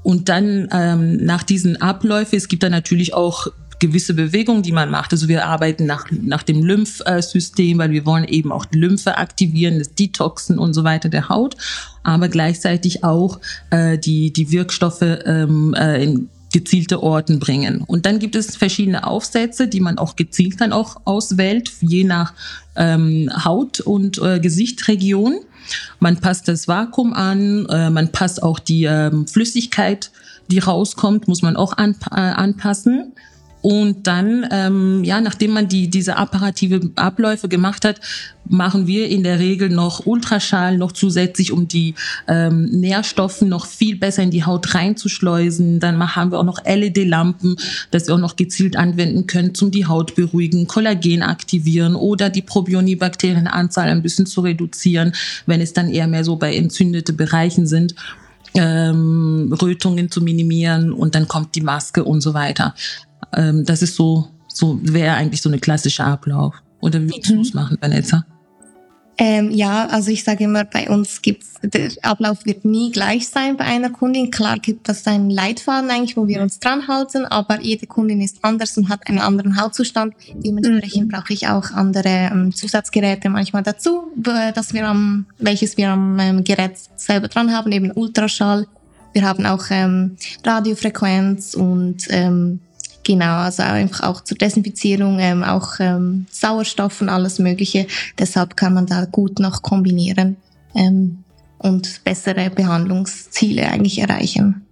Und 0.02 0.28
dann 0.28 0.69
ähm, 0.72 1.25
nach 1.25 1.44
diesen 1.44 1.81
Abläufen, 1.81 2.37
es 2.37 2.48
gibt 2.48 2.62
da 2.62 2.70
natürlich 2.70 3.14
auch 3.14 3.46
gewisse 3.82 4.14
Bewegungen, 4.14 4.62
die 4.62 4.73
man 4.73 4.90
macht. 4.90 5.12
Also 5.12 5.29
wir 5.29 5.46
arbeiten 5.46 5.84
nach, 5.87 6.06
nach 6.11 6.44
dem 6.44 6.62
Lymphsystem, 6.62 7.79
weil 7.79 7.90
wir 7.90 8.06
wollen 8.06 8.25
eben 8.25 8.52
auch 8.52 8.64
Lymphe 8.73 9.19
aktivieren, 9.19 9.81
das 9.81 9.94
Detoxen 9.94 10.58
und 10.58 10.73
so 10.73 10.84
weiter 10.84 11.08
der 11.08 11.29
Haut, 11.29 11.56
aber 12.05 12.29
gleichzeitig 12.29 13.02
auch 13.02 13.40
äh, 13.70 13.99
die, 13.99 14.32
die 14.32 14.52
Wirkstoffe 14.52 15.03
ähm, 15.03 15.74
äh, 15.74 16.03
in 16.03 16.29
gezielte 16.53 17.03
Orten 17.03 17.39
bringen. 17.39 17.81
Und 17.81 18.05
dann 18.05 18.19
gibt 18.19 18.36
es 18.36 18.56
verschiedene 18.56 19.06
Aufsätze, 19.06 19.69
die 19.69 19.81
man 19.81 19.96
auch 19.96 20.17
gezielt 20.17 20.60
dann 20.60 20.72
auch 20.72 21.01
auswählt, 21.05 21.72
je 21.81 22.05
nach 22.05 22.34
ähm, 22.77 23.31
Haut- 23.44 23.81
und 23.81 24.19
äh, 24.19 24.39
Gesichtregion. 24.39 25.41
Man 25.98 26.19
passt 26.19 26.48
das 26.48 26.69
Vakuum 26.69 27.15
an, 27.15 27.65
äh, 27.67 27.89
man 27.89 28.12
passt 28.12 28.43
auch 28.43 28.58
die 28.58 28.84
ähm, 28.84 29.27
Flüssigkeit, 29.27 30.10
die 30.51 30.58
rauskommt, 30.58 31.27
muss 31.27 31.41
man 31.41 31.56
auch 31.56 31.77
an, 31.79 31.96
äh, 32.10 32.17
anpassen. 32.17 33.15
Und 33.62 34.08
dann, 34.08 34.46
ähm, 34.50 35.04
ja, 35.04 35.20
nachdem 35.20 35.52
man 35.52 35.69
die, 35.69 35.88
diese 35.88 36.16
apparative 36.16 36.90
Abläufe 36.96 37.48
gemacht 37.48 37.84
hat, 37.84 38.00
machen 38.44 38.88
wir 38.88 39.08
in 39.08 39.22
der 39.22 39.38
Regel 39.38 39.70
noch 39.70 40.04
Ultraschall 40.04 40.76
noch 40.76 40.90
zusätzlich, 40.90 41.52
um 41.52 41.69
die 41.69 41.94
ähm, 42.26 42.64
Nährstoffe 42.64 43.42
noch 43.42 43.66
viel 43.66 43.96
besser 43.96 44.24
in 44.24 44.32
die 44.32 44.44
Haut 44.44 44.74
reinzuschleusen. 44.74 45.78
Dann 45.78 46.14
haben 46.16 46.32
wir 46.32 46.40
auch 46.40 46.44
noch 46.44 46.64
LED-Lampen, 46.64 47.56
dass 47.92 48.08
wir 48.08 48.16
auch 48.16 48.19
noch 48.19 48.34
gezielt 48.34 48.76
anwenden 48.76 49.28
können, 49.28 49.54
zum 49.54 49.70
die 49.70 49.86
Haut 49.86 50.16
beruhigen, 50.16 50.66
Kollagen 50.66 51.22
aktivieren 51.22 51.94
oder 51.94 52.31
die 52.31 52.42
Probionibakterienanzahl 52.42 53.88
ein 53.88 54.02
bisschen 54.02 54.26
zu 54.26 54.40
reduzieren, 54.40 55.12
wenn 55.46 55.60
es 55.60 55.72
dann 55.72 55.88
eher 55.88 56.08
mehr 56.08 56.24
so 56.24 56.34
bei 56.34 56.56
entzündete 56.56 57.12
Bereichen 57.12 57.69
sind 57.69 57.94
ähm, 58.54 59.54
Rötungen 59.60 60.10
zu 60.10 60.20
minimieren 60.20 60.92
und 60.92 61.14
dann 61.14 61.28
kommt 61.28 61.54
die 61.54 61.60
Maske 61.60 62.04
und 62.04 62.20
so 62.20 62.34
weiter. 62.34 62.74
Ähm, 63.36 63.65
das 63.65 63.82
ist 63.82 63.94
so, 63.94 64.29
so 64.48 64.79
wäre 64.82 65.15
eigentlich 65.15 65.43
so 65.43 65.48
eine 65.48 65.58
klassische 65.58 66.05
Ablauf. 66.05 66.55
Oder 66.81 67.01
wie 67.03 67.10
würdest 67.10 67.31
mhm. 67.31 67.36
du 67.36 67.41
es 67.43 67.55
machen, 67.55 67.79
Vanessa? 67.81 68.24
Ähm, 69.19 69.51
ja, 69.51 69.86
also 69.86 70.10
ich 70.10 70.24
sage 70.24 70.44
immer, 70.44 70.65
bei 70.65 70.89
uns 70.89 71.22
gibt's 71.22 71.53
der 71.62 71.91
Ablauf 72.03 72.44
wird 72.44 72.65
nie 72.65 72.91
gleich 72.91 73.29
sein 73.29 73.56
bei 73.56 73.65
einer 73.65 73.91
Kundin. 73.91 74.31
Klar 74.31 74.58
gibt 74.58 74.89
es 74.89 75.06
einen 75.06 75.31
Leitfaden 75.31 75.91
eigentlich, 75.91 76.17
wo 76.17 76.27
wir 76.27 76.43
uns 76.43 76.58
dran 76.58 76.89
halten, 76.89 77.24
aber 77.24 77.60
jede 77.60 77.86
Kundin 77.86 78.20
ist 78.20 78.39
anders 78.43 78.77
und 78.77 78.89
hat 78.89 79.06
einen 79.06 79.20
anderen 79.20 79.60
Hautzustand. 79.60 80.15
Dementsprechend 80.34 81.05
mhm. 81.05 81.08
brauche 81.08 81.32
ich 81.32 81.46
auch 81.46 81.70
andere 81.70 82.31
ähm, 82.32 82.53
Zusatzgeräte 82.53 83.29
manchmal 83.29 83.62
dazu, 83.62 84.08
dass 84.17 84.74
wir 84.74 84.89
am, 84.89 85.27
welches 85.39 85.77
wir 85.77 85.91
am 85.91 86.19
ähm, 86.19 86.44
Gerät 86.44 86.72
selber 86.96 87.29
dran 87.29 87.55
haben, 87.55 87.70
eben 87.70 87.93
Ultraschall. 87.93 88.67
Wir 89.12 89.22
haben 89.22 89.46
auch 89.46 89.65
ähm, 89.70 90.17
Radiofrequenz 90.44 91.55
und 91.55 92.06
ähm, 92.08 92.60
genau, 93.05 93.37
also 93.37 93.63
einfach 93.63 94.03
auch 94.09 94.23
zur 94.23 94.37
Desinfizierung, 94.37 95.19
ähm, 95.19 95.43
auch 95.43 95.81
ähm, 95.81 96.27
Sauerstoff 96.31 97.01
und 97.01 97.09
alles 97.09 97.39
Mögliche. 97.39 97.87
Deshalb 98.19 98.56
kann 98.56 98.75
man 98.75 98.87
da 98.87 99.05
gut 99.05 99.39
noch 99.39 99.63
kombinieren 99.63 100.37
ähm, 100.75 101.25
und 101.59 102.05
bessere 102.05 102.51
Behandlungsziele 102.51 103.69
eigentlich 103.69 103.99
erreichen. 103.99 104.67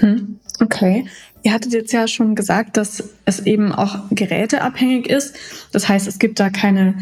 Mhm. 0.00 0.38
Okay. 0.60 1.06
Ihr 1.42 1.52
hattet 1.52 1.72
jetzt 1.72 1.92
ja 1.92 2.08
schon 2.08 2.34
gesagt, 2.34 2.76
dass 2.76 3.02
es 3.24 3.40
eben 3.40 3.72
auch 3.72 4.00
geräteabhängig 4.10 5.08
ist. 5.08 5.36
Das 5.72 5.88
heißt, 5.88 6.08
es 6.08 6.18
gibt 6.18 6.40
da 6.40 6.50
keine 6.50 6.94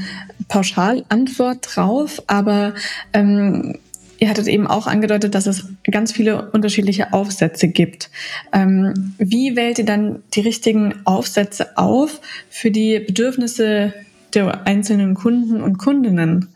Pauschalantwort 0.49 1.67
drauf, 1.75 2.23
aber 2.27 2.75
ähm, 3.13 3.79
ihr 4.19 4.29
hattet 4.29 4.47
eben 4.47 4.67
auch 4.67 4.87
angedeutet, 4.87 5.35
dass 5.35 5.47
es 5.47 5.67
ganz 5.91 6.13
viele 6.13 6.51
unterschiedliche 6.51 7.13
Aufsätze 7.13 7.69
gibt. 7.69 8.11
Ähm, 8.53 9.15
wie 9.19 9.57
wählt 9.57 9.79
ihr 9.79 9.85
dann 9.85 10.23
die 10.35 10.41
richtigen 10.41 10.95
Aufsätze 11.05 11.77
auf 11.77 12.21
für 12.49 12.71
die 12.71 13.01
Bedürfnisse 13.01 13.95
der 14.35 14.67
einzelnen 14.67 15.15
Kunden 15.15 15.61
und 15.63 15.79
Kundinnen? 15.79 16.49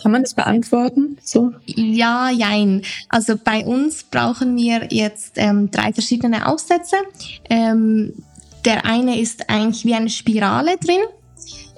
Kann 0.00 0.12
man 0.12 0.22
das 0.22 0.34
beantworten? 0.34 1.16
So? 1.22 1.52
Ja, 1.64 2.30
jein. 2.30 2.82
Also 3.08 3.36
bei 3.42 3.64
uns 3.64 4.04
brauchen 4.04 4.56
wir 4.56 4.88
jetzt 4.90 5.34
ähm, 5.36 5.70
drei 5.70 5.94
verschiedene 5.94 6.46
Aufsätze. 6.46 6.96
Ähm, 7.48 8.12
der 8.64 8.84
eine 8.84 9.18
ist 9.18 9.48
eigentlich 9.48 9.84
wie 9.84 9.94
eine 9.94 10.10
Spirale 10.10 10.76
drin. 10.76 11.00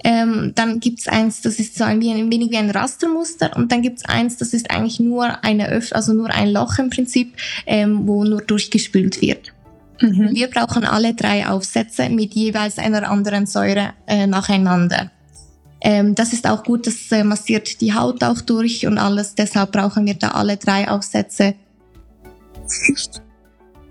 Ähm, 0.03 0.51
dann 0.55 0.79
gibt's 0.79 1.07
eins, 1.07 1.41
das 1.41 1.59
ist 1.59 1.75
so 1.75 1.83
ein, 1.83 1.97
ein 1.97 2.31
wenig 2.31 2.51
wie 2.51 2.57
ein 2.57 2.69
Rastermuster 2.69 3.55
und 3.55 3.71
dann 3.71 3.81
gibt's 3.81 4.05
eins, 4.05 4.37
das 4.37 4.53
ist 4.53 4.69
eigentlich 4.69 4.99
nur 4.99 5.43
eine 5.43 5.71
Öff 5.71 5.91
also 5.91 6.13
nur 6.13 6.29
ein 6.29 6.49
Loch 6.49 6.77
im 6.77 6.89
Prinzip, 6.89 7.35
ähm, 7.65 8.07
wo 8.07 8.23
nur 8.23 8.41
durchgespült 8.41 9.21
wird. 9.21 9.53
Mhm. 10.01 10.29
Wir 10.33 10.49
brauchen 10.49 10.85
alle 10.85 11.13
drei 11.13 11.47
Aufsätze 11.47 12.09
mit 12.09 12.35
jeweils 12.35 12.77
einer 12.77 13.09
anderen 13.09 13.45
Säure 13.47 13.93
äh, 14.05 14.27
nacheinander. 14.27 15.11
Ähm, 15.81 16.15
das 16.15 16.33
ist 16.33 16.47
auch 16.47 16.63
gut, 16.63 16.87
das 16.87 17.11
äh, 17.11 17.23
massiert 17.23 17.81
die 17.81 17.93
Haut 17.93 18.23
auch 18.23 18.41
durch 18.41 18.85
und 18.87 18.97
alles. 18.97 19.35
Deshalb 19.35 19.71
brauchen 19.71 20.05
wir 20.05 20.15
da 20.15 20.29
alle 20.29 20.57
drei 20.57 20.89
Aufsätze. 20.89 21.55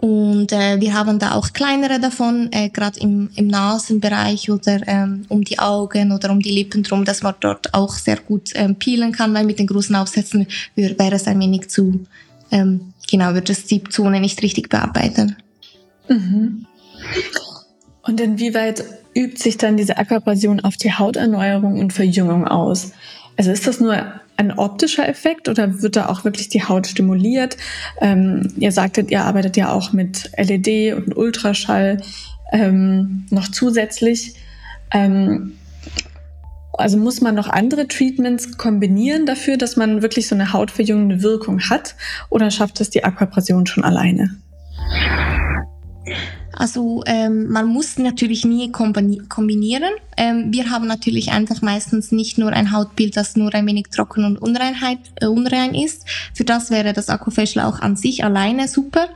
Und 0.00 0.52
äh, 0.52 0.78
wir 0.80 0.92
haben 0.92 1.18
da 1.18 1.32
auch 1.32 1.52
kleinere 1.52 1.98
davon, 1.98 2.50
äh, 2.52 2.68
gerade 2.68 3.00
im, 3.00 3.30
im 3.34 3.46
Nasenbereich 3.46 4.50
oder 4.50 4.80
ähm, 4.86 5.24
um 5.28 5.42
die 5.42 5.58
Augen 5.58 6.12
oder 6.12 6.30
um 6.30 6.40
die 6.40 6.50
Lippen 6.50 6.82
drum, 6.82 7.04
dass 7.04 7.22
man 7.22 7.34
dort 7.40 7.72
auch 7.72 7.94
sehr 7.94 8.18
gut 8.18 8.50
ähm, 8.54 8.76
peelen 8.76 9.12
kann, 9.12 9.32
weil 9.32 9.46
mit 9.46 9.58
den 9.58 9.66
großen 9.66 9.96
Aufsätzen 9.96 10.46
wäre 10.74 11.14
es 11.14 11.26
ein 11.26 11.40
wenig 11.40 11.68
zu, 11.70 12.04
ähm, 12.50 12.92
genau, 13.10 13.32
würde 13.32 13.52
es 13.52 13.64
die 13.64 13.82
Zone 13.84 14.20
nicht 14.20 14.42
richtig 14.42 14.68
bearbeiten. 14.68 15.36
Mhm. 16.08 16.66
Und 18.02 18.20
inwieweit 18.20 18.84
übt 19.14 19.42
sich 19.42 19.56
dann 19.56 19.76
diese 19.76 19.96
Aquabrasion 19.96 20.60
auf 20.60 20.76
die 20.76 20.92
Hauterneuerung 20.92 21.80
und 21.80 21.92
Verjüngung 21.92 22.46
aus? 22.46 22.92
Also 23.36 23.50
ist 23.50 23.66
das 23.66 23.80
nur 23.80 23.96
ein 24.36 24.52
optischer 24.52 25.08
Effekt 25.08 25.48
oder 25.48 25.82
wird 25.82 25.96
da 25.96 26.08
auch 26.08 26.24
wirklich 26.24 26.48
die 26.48 26.62
Haut 26.62 26.86
stimuliert? 26.86 27.56
Ähm, 28.00 28.52
ihr 28.58 28.72
sagtet, 28.72 29.10
ihr 29.10 29.24
arbeitet 29.24 29.56
ja 29.56 29.72
auch 29.72 29.92
mit 29.92 30.30
LED 30.36 30.94
und 30.94 31.16
Ultraschall 31.16 32.02
ähm, 32.52 33.26
noch 33.30 33.50
zusätzlich. 33.50 34.34
Ähm, 34.92 35.52
also 36.78 36.98
muss 36.98 37.20
man 37.20 37.34
noch 37.34 37.48
andere 37.48 37.88
Treatments 37.88 38.58
kombinieren 38.58 39.24
dafür, 39.24 39.56
dass 39.56 39.76
man 39.76 40.02
wirklich 40.02 40.28
so 40.28 40.34
eine 40.34 40.52
hautverjüngende 40.52 41.22
Wirkung 41.22 41.60
hat? 41.60 41.94
Oder 42.28 42.50
schafft 42.50 42.80
es 42.80 42.90
die 42.90 43.04
Aquabrasion 43.04 43.66
schon 43.66 43.84
alleine? 43.84 44.36
Also 46.56 47.02
ähm, 47.06 47.48
man 47.48 47.66
muss 47.66 47.98
natürlich 47.98 48.44
nie 48.44 48.72
kombinieren. 48.72 49.90
Ähm, 50.16 50.52
wir 50.52 50.70
haben 50.70 50.86
natürlich 50.86 51.30
einfach 51.30 51.60
meistens 51.60 52.12
nicht 52.12 52.38
nur 52.38 52.52
ein 52.52 52.72
Hautbild, 52.72 53.16
das 53.16 53.36
nur 53.36 53.54
ein 53.54 53.66
wenig 53.66 53.88
trocken 53.90 54.24
und 54.24 54.38
Unreinheit, 54.38 54.98
äh, 55.20 55.26
unrein 55.26 55.74
ist. 55.74 56.06
Für 56.34 56.44
das 56.44 56.70
wäre 56.70 56.94
das 56.94 57.10
Akkufacial 57.10 57.66
auch 57.66 57.80
an 57.80 57.96
sich 57.96 58.24
alleine 58.24 58.68
super. 58.68 59.08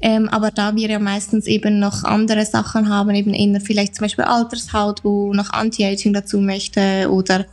Ähm, 0.00 0.28
aber 0.30 0.50
da 0.50 0.74
wir 0.74 0.88
ja 0.88 0.98
meistens 0.98 1.46
eben 1.46 1.78
noch 1.78 2.04
andere 2.04 2.46
Sachen 2.46 2.88
haben, 2.88 3.14
eben 3.14 3.34
eher 3.34 3.60
vielleicht 3.60 3.94
zum 3.94 4.04
Beispiel 4.04 4.24
Altershaut, 4.24 5.04
wo 5.04 5.34
noch 5.34 5.50
Anti-Aging 5.50 6.14
dazu 6.14 6.40
möchte 6.40 7.10
oder 7.10 7.44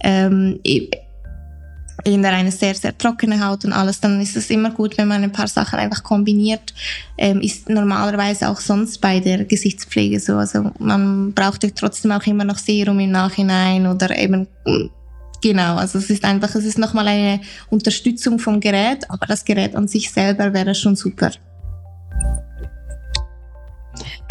ähm, 0.00 0.60
e- 0.64 0.88
in 2.04 2.24
eine 2.24 2.50
sehr, 2.50 2.74
sehr 2.74 2.96
trockene 2.96 3.44
Haut 3.44 3.64
und 3.64 3.72
alles, 3.72 4.00
dann 4.00 4.20
ist 4.20 4.36
es 4.36 4.50
immer 4.50 4.70
gut, 4.70 4.98
wenn 4.98 5.08
man 5.08 5.22
ein 5.22 5.32
paar 5.32 5.46
Sachen 5.46 5.78
einfach 5.78 6.02
kombiniert. 6.02 6.74
Ähm, 7.18 7.40
ist 7.40 7.68
normalerweise 7.68 8.48
auch 8.48 8.60
sonst 8.60 9.00
bei 9.00 9.20
der 9.20 9.44
Gesichtspflege 9.44 10.18
so. 10.18 10.36
Also 10.36 10.70
man 10.78 11.32
braucht 11.32 11.62
ja 11.64 11.70
trotzdem 11.74 12.12
auch 12.12 12.26
immer 12.26 12.44
noch 12.44 12.58
Serum 12.58 12.98
im 12.98 13.10
Nachhinein 13.10 13.86
oder 13.86 14.16
eben 14.16 14.46
Genau, 15.42 15.74
also 15.74 15.98
es 15.98 16.08
ist 16.08 16.24
einfach, 16.24 16.54
es 16.54 16.64
ist 16.64 16.78
nochmal 16.78 17.08
eine 17.08 17.40
Unterstützung 17.68 18.38
vom 18.38 18.60
Gerät, 18.60 19.10
aber 19.10 19.26
das 19.26 19.44
Gerät 19.44 19.74
an 19.74 19.88
sich 19.88 20.08
selber 20.10 20.54
wäre 20.54 20.72
schon 20.72 20.94
super. 20.94 21.32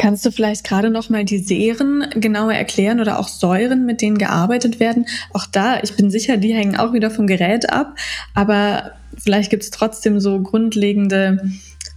Kannst 0.01 0.25
du 0.25 0.31
vielleicht 0.31 0.63
gerade 0.63 0.89
noch 0.89 1.11
mal 1.11 1.25
die 1.25 1.37
Serien 1.37 2.07
genauer 2.15 2.53
erklären 2.53 2.99
oder 2.99 3.19
auch 3.19 3.27
Säuren, 3.27 3.85
mit 3.85 4.01
denen 4.01 4.17
gearbeitet 4.17 4.79
werden? 4.79 5.05
Auch 5.31 5.45
da, 5.45 5.79
ich 5.83 5.95
bin 5.95 6.09
sicher, 6.09 6.37
die 6.37 6.55
hängen 6.55 6.75
auch 6.75 6.91
wieder 6.91 7.11
vom 7.11 7.27
Gerät 7.27 7.71
ab, 7.71 7.95
aber 8.33 8.93
vielleicht 9.15 9.51
gibt 9.51 9.61
es 9.61 9.69
trotzdem 9.69 10.19
so 10.19 10.41
grundlegende, 10.41 11.51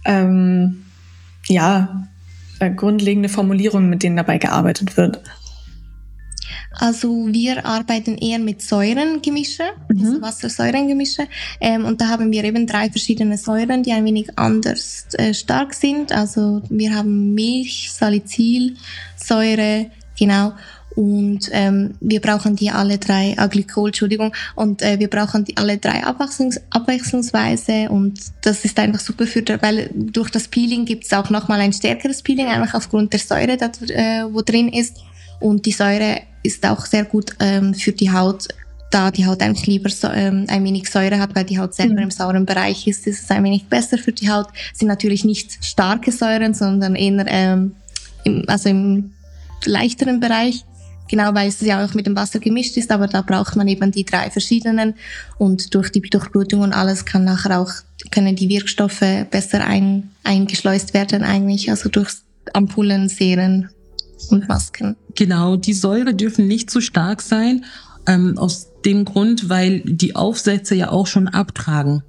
ähm, 0.05 0.85
ja, 1.47 2.07
äh, 2.59 2.69
grundlegende 2.69 3.27
Formulierungen, 3.27 3.89
mit 3.89 4.03
denen 4.03 4.17
dabei 4.17 4.37
gearbeitet 4.37 4.97
wird. 4.97 5.21
Also 6.71 7.27
wir 7.29 7.65
arbeiten 7.65 8.17
eher 8.17 8.39
mit 8.39 8.61
Säurengemische, 8.61 9.63
mhm. 9.89 10.05
also 10.05 10.21
Wassersäurengemische. 10.21 11.27
Ähm, 11.59 11.85
und 11.85 12.01
da 12.01 12.07
haben 12.07 12.31
wir 12.31 12.43
eben 12.43 12.67
drei 12.67 12.89
verschiedene 12.89 13.37
Säuren, 13.37 13.83
die 13.83 13.91
ein 13.91 14.05
wenig 14.05 14.37
anders 14.37 15.07
äh, 15.13 15.33
stark 15.33 15.73
sind. 15.73 16.11
Also 16.11 16.61
wir 16.69 16.95
haben 16.95 17.33
Milch, 17.33 17.91
Salicylsäure, 17.91 19.87
genau. 20.17 20.53
Und 20.95 21.49
ähm, 21.51 21.95
wir 21.99 22.21
brauchen 22.21 22.55
die 22.55 22.71
alle 22.71 22.97
drei, 22.97 23.35
Glykol, 23.49 23.89
Entschuldigung, 23.89 24.33
und 24.55 24.81
äh, 24.81 24.97
wir 24.97 25.09
brauchen 25.09 25.43
die 25.43 25.57
alle 25.57 25.77
drei 25.77 26.05
abwechslungs 26.05 26.61
abwechslungsweise 26.69 27.89
und 27.89 28.19
das 28.41 28.63
ist 28.63 28.79
einfach 28.79 29.01
super 29.01 29.27
für, 29.27 29.43
weil 29.61 29.89
durch 29.93 30.29
das 30.29 30.47
Peeling 30.47 30.85
gibt 30.85 31.03
es 31.03 31.13
auch 31.13 31.29
nochmal 31.29 31.59
ein 31.59 31.73
stärkeres 31.73 32.21
Peeling, 32.21 32.47
einfach 32.47 32.75
aufgrund 32.75 33.11
der 33.11 33.19
Säure, 33.19 33.57
da, 33.57 33.69
äh, 33.89 34.33
wo 34.33 34.41
drin 34.41 34.69
ist. 34.69 34.97
Und 35.39 35.65
die 35.65 35.71
Säure 35.71 36.21
ist 36.43 36.65
auch 36.65 36.85
sehr 36.85 37.05
gut 37.05 37.35
ähm, 37.39 37.73
für 37.73 37.91
die 37.91 38.11
Haut, 38.11 38.47
da 38.91 39.11
die 39.11 39.25
Haut 39.25 39.41
eigentlich 39.41 39.67
lieber 39.67 39.89
so, 39.89 40.07
ähm, 40.07 40.45
ein 40.47 40.63
wenig 40.63 40.89
Säure 40.89 41.19
hat, 41.19 41.35
weil 41.35 41.43
die 41.43 41.59
Haut 41.59 41.73
selber 41.73 41.95
mhm. 41.95 42.03
im 42.03 42.11
sauren 42.11 42.45
Bereich 42.45 42.87
ist, 42.87 43.07
ist 43.07 43.23
es 43.23 43.31
ein 43.31 43.43
wenig 43.43 43.65
besser 43.65 43.97
für 43.97 44.11
die 44.11 44.29
Haut. 44.29 44.47
Es 44.71 44.79
sind 44.79 44.87
natürlich 44.87 45.25
nicht 45.25 45.63
starke 45.65 46.11
Säuren, 46.11 46.53
sondern 46.53 46.95
eher 46.95 47.25
ähm, 47.27 47.75
im, 48.23 48.43
also 48.47 48.69
im 48.69 49.11
leichteren 49.65 50.19
Bereich. 50.19 50.63
Genau, 51.07 51.35
weil 51.35 51.49
es 51.49 51.61
ja 51.61 51.85
auch 51.85 51.93
mit 51.93 52.07
dem 52.07 52.15
Wasser 52.15 52.39
gemischt 52.39 52.77
ist, 52.77 52.91
aber 52.91 53.07
da 53.07 53.21
braucht 53.21 53.55
man 53.55 53.67
eben 53.67 53.91
die 53.91 54.05
drei 54.05 54.31
verschiedenen 54.31 54.95
und 55.37 55.75
durch 55.75 55.91
die 55.91 56.01
Durchblutung 56.01 56.61
und 56.61 56.73
alles 56.73 57.05
kann 57.05 57.25
nachher 57.25 57.59
auch, 57.59 57.71
können 58.09 58.35
die 58.35 58.49
Wirkstoffe 58.49 59.05
besser 59.29 59.63
ein, 59.65 60.09
eingeschleust 60.23 60.95
werden 60.95 61.23
eigentlich, 61.23 61.69
also 61.69 61.89
durch 61.89 62.09
Ampullen, 62.53 63.07
Serien 63.07 63.69
und 64.29 64.47
Masken. 64.47 64.95
Genau, 65.15 65.55
die 65.55 65.73
Säure 65.73 66.13
dürfen 66.13 66.47
nicht 66.47 66.69
zu 66.69 66.81
stark 66.81 67.21
sein, 67.21 67.65
ähm, 68.07 68.37
aus 68.37 68.71
dem 68.85 69.05
Grund, 69.05 69.49
weil 69.49 69.79
die 69.79 70.15
Aufsätze 70.15 70.75
ja 70.75 70.91
auch 70.91 71.07
schon 71.07 71.27
abtragen. 71.27 72.03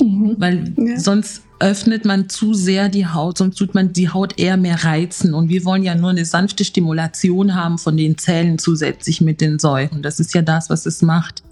Mhm. 0.00 0.36
Weil 0.38 0.74
ja. 0.76 0.98
sonst 0.98 1.42
öffnet 1.60 2.04
man 2.04 2.28
zu 2.28 2.54
sehr 2.54 2.88
die 2.88 3.06
Haut, 3.06 3.38
sonst 3.38 3.56
tut 3.56 3.74
man 3.74 3.92
die 3.92 4.08
Haut 4.10 4.38
eher 4.38 4.56
mehr 4.56 4.84
reizen. 4.84 5.34
Und 5.34 5.48
wir 5.48 5.64
wollen 5.64 5.82
ja 5.82 5.94
nur 5.94 6.10
eine 6.10 6.24
sanfte 6.24 6.64
Stimulation 6.64 7.54
haben 7.54 7.78
von 7.78 7.96
den 7.96 8.16
Zellen 8.16 8.58
zusätzlich 8.58 9.20
mit 9.20 9.40
den 9.40 9.58
Säuren. 9.58 10.02
Das 10.02 10.20
ist 10.20 10.34
ja 10.34 10.42
das, 10.42 10.70
was 10.70 10.86
es 10.86 11.02
macht. 11.02 11.42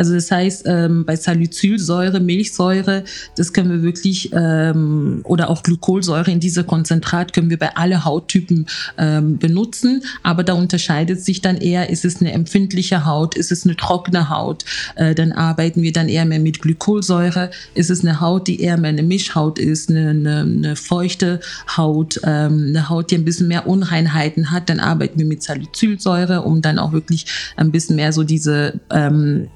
Also 0.00 0.14
das 0.14 0.30
heißt, 0.30 0.62
ähm, 0.64 1.04
bei 1.04 1.14
Salicylsäure, 1.14 2.20
Milchsäure, 2.20 3.04
das 3.36 3.52
können 3.52 3.70
wir 3.70 3.82
wirklich, 3.82 4.30
ähm, 4.32 5.20
oder 5.24 5.50
auch 5.50 5.62
Glykolsäure 5.62 6.30
in 6.30 6.40
dieser 6.40 6.64
Konzentrat 6.64 7.34
können 7.34 7.50
wir 7.50 7.58
bei 7.58 7.76
alle 7.76 8.02
Hauttypen 8.02 8.64
ähm, 8.96 9.36
benutzen. 9.36 10.02
Aber 10.22 10.42
da 10.42 10.54
unterscheidet 10.54 11.22
sich 11.22 11.42
dann 11.42 11.58
eher, 11.58 11.90
ist 11.90 12.06
es 12.06 12.22
eine 12.22 12.32
empfindliche 12.32 13.04
Haut, 13.04 13.34
ist 13.34 13.52
es 13.52 13.66
eine 13.66 13.76
trockene 13.76 14.30
Haut, 14.30 14.64
äh, 14.94 15.14
dann 15.14 15.32
arbeiten 15.32 15.82
wir 15.82 15.92
dann 15.92 16.08
eher 16.08 16.24
mehr 16.24 16.40
mit 16.40 16.62
Glykolsäure. 16.62 17.50
Ist 17.74 17.90
es 17.90 18.00
eine 18.00 18.22
Haut, 18.22 18.48
die 18.48 18.62
eher 18.62 18.78
mehr 18.78 18.92
eine 18.92 19.02
Mischhaut 19.02 19.58
ist, 19.58 19.90
eine, 19.90 20.08
eine, 20.08 20.40
eine 20.40 20.76
feuchte 20.76 21.40
Haut, 21.76 22.18
ähm, 22.24 22.68
eine 22.68 22.88
Haut, 22.88 23.10
die 23.10 23.16
ein 23.16 23.26
bisschen 23.26 23.48
mehr 23.48 23.66
Unreinheiten 23.66 24.50
hat, 24.50 24.70
dann 24.70 24.80
arbeiten 24.80 25.18
wir 25.18 25.26
mit 25.26 25.42
Salicylsäure, 25.42 26.40
um 26.40 26.62
dann 26.62 26.78
auch 26.78 26.92
wirklich 26.92 27.26
ein 27.56 27.70
bisschen 27.70 27.96
mehr 27.96 28.14
so 28.14 28.24
diese 28.24 28.80
ähm, 28.88 29.50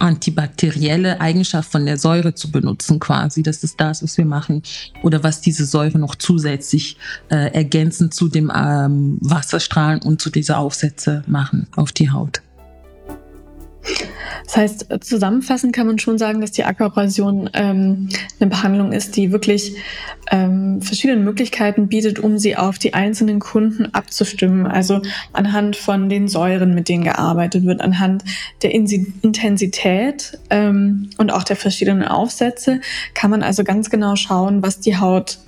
antibakterielle 0.00 1.20
Eigenschaft 1.20 1.70
von 1.70 1.86
der 1.86 1.96
Säure 1.96 2.34
zu 2.34 2.50
benutzen 2.50 2.98
quasi. 2.98 3.42
Das 3.42 3.62
ist 3.62 3.80
das, 3.80 4.02
was 4.02 4.18
wir 4.18 4.24
machen. 4.24 4.62
Oder 5.02 5.22
was 5.22 5.40
diese 5.40 5.64
Säure 5.64 5.98
noch 5.98 6.14
zusätzlich 6.14 6.96
äh, 7.30 7.52
ergänzend 7.52 8.14
zu 8.14 8.28
dem 8.28 8.50
ähm, 8.54 9.18
Wasserstrahlen 9.20 10.02
und 10.02 10.20
zu 10.20 10.30
dieser 10.30 10.58
Aufsätze 10.58 11.22
machen 11.26 11.66
auf 11.76 11.92
die 11.92 12.10
Haut. 12.10 12.42
Das 14.44 14.56
heißt, 14.56 14.86
zusammenfassend 15.00 15.74
kann 15.74 15.86
man 15.86 15.98
schon 15.98 16.18
sagen, 16.18 16.40
dass 16.40 16.52
die 16.52 16.64
Aquabrasion 16.64 17.50
ähm, 17.54 18.08
eine 18.38 18.50
Behandlung 18.50 18.92
ist, 18.92 19.16
die 19.16 19.32
wirklich 19.32 19.76
ähm, 20.30 20.80
verschiedene 20.80 21.20
Möglichkeiten 21.20 21.88
bietet, 21.88 22.18
um 22.18 22.38
sie 22.38 22.56
auf 22.56 22.78
die 22.78 22.94
einzelnen 22.94 23.40
Kunden 23.40 23.86
abzustimmen. 23.86 24.66
Also 24.66 25.02
anhand 25.32 25.76
von 25.76 26.08
den 26.08 26.28
Säuren, 26.28 26.74
mit 26.74 26.88
denen 26.88 27.04
gearbeitet 27.04 27.64
wird, 27.64 27.80
anhand 27.80 28.24
der 28.62 28.72
Intensität 28.72 30.38
ähm, 30.50 31.10
und 31.16 31.32
auch 31.32 31.44
der 31.44 31.56
verschiedenen 31.56 32.04
Aufsätze 32.04 32.80
kann 33.14 33.30
man 33.30 33.42
also 33.42 33.64
ganz 33.64 33.90
genau 33.90 34.16
schauen, 34.16 34.62
was 34.62 34.80
die 34.80 34.98
Haut 34.98 35.38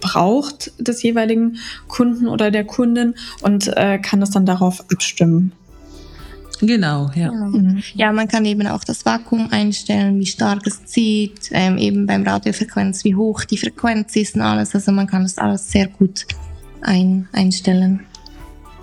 braucht 0.00 0.72
des 0.78 1.02
jeweiligen 1.02 1.58
Kunden 1.88 2.28
oder 2.28 2.50
der 2.50 2.64
Kundin 2.64 3.14
und 3.40 3.68
äh, 3.76 3.98
kann 3.98 4.20
das 4.20 4.30
dann 4.30 4.44
darauf 4.44 4.80
abstimmen. 4.90 5.52
Genau, 6.62 7.10
ja. 7.16 7.24
Ja. 7.24 7.32
Mhm. 7.32 7.82
ja, 7.94 8.12
man 8.12 8.28
kann 8.28 8.44
eben 8.44 8.66
auch 8.68 8.84
das 8.84 9.04
Vakuum 9.04 9.48
einstellen, 9.50 10.18
wie 10.20 10.26
stark 10.26 10.64
es 10.66 10.84
zieht, 10.84 11.50
ähm, 11.50 11.76
eben 11.76 12.06
beim 12.06 12.22
Radiofrequenz, 12.22 13.04
wie 13.04 13.16
hoch 13.16 13.44
die 13.44 13.58
Frequenz 13.58 14.14
ist 14.14 14.36
und 14.36 14.42
alles. 14.42 14.72
Also 14.74 14.92
man 14.92 15.08
kann 15.08 15.22
das 15.22 15.38
alles 15.38 15.70
sehr 15.70 15.88
gut 15.88 16.24
ein, 16.80 17.28
einstellen. 17.32 18.00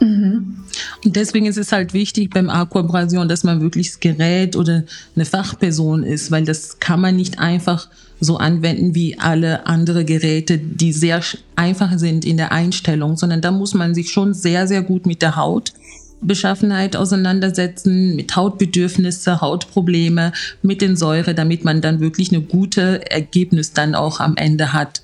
Mhm. 0.01 0.65
Und 1.05 1.15
deswegen 1.15 1.45
ist 1.45 1.57
es 1.57 1.71
halt 1.71 1.93
wichtig 1.93 2.33
beim 2.33 2.49
Aquabrasion, 2.49 3.29
dass 3.29 3.45
man 3.45 3.61
wirklich 3.61 3.91
das 3.91 3.99
Gerät 4.01 4.57
oder 4.57 4.83
eine 5.15 5.25
Fachperson 5.25 6.03
ist, 6.03 6.31
weil 6.31 6.43
das 6.43 6.79
kann 6.79 6.99
man 6.99 7.15
nicht 7.15 7.39
einfach 7.39 7.87
so 8.19 8.37
anwenden 8.37 8.93
wie 8.93 9.17
alle 9.17 9.65
andere 9.67 10.03
Geräte, 10.03 10.57
die 10.57 10.91
sehr 10.91 11.21
einfach 11.55 11.97
sind 11.97 12.25
in 12.25 12.35
der 12.35 12.51
Einstellung, 12.51 13.15
sondern 13.15 13.41
da 13.41 13.51
muss 13.51 13.73
man 13.73 13.95
sich 13.95 14.11
schon 14.11 14.33
sehr, 14.33 14.67
sehr 14.67 14.81
gut 14.81 15.05
mit 15.05 15.21
der 15.21 15.37
Haut 15.37 15.73
Beschaffenheit 16.21 16.95
auseinandersetzen, 16.95 18.15
mit 18.15 18.35
Hautbedürfnisse, 18.35 19.41
Hautprobleme, 19.41 20.33
mit 20.61 20.81
den 20.81 20.95
Säure, 20.95 21.33
damit 21.33 21.63
man 21.63 21.81
dann 21.81 21.99
wirklich 21.99 22.31
eine 22.31 22.41
gute 22.41 23.09
Ergebnis 23.09 23.73
dann 23.73 23.95
auch 23.95 24.19
am 24.19 24.35
Ende 24.35 24.73
hat. 24.73 25.01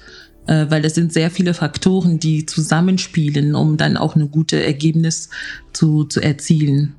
Äh, 0.48 0.67
weil 0.69 0.81
das 0.81 0.93
sind 0.93 1.12
sehr 1.12 1.31
viele 1.31 1.53
Faktoren, 1.53 2.19
die 2.19 2.45
zusammenspielen, 2.45 3.55
um 3.55 3.77
dann 3.77 3.98
auch 3.98 4.15
eine 4.15 4.27
gute 4.27 4.63
Ergebnis 4.63 5.29
zu, 5.74 6.03
zu 6.03 6.22
erzielen. 6.22 6.93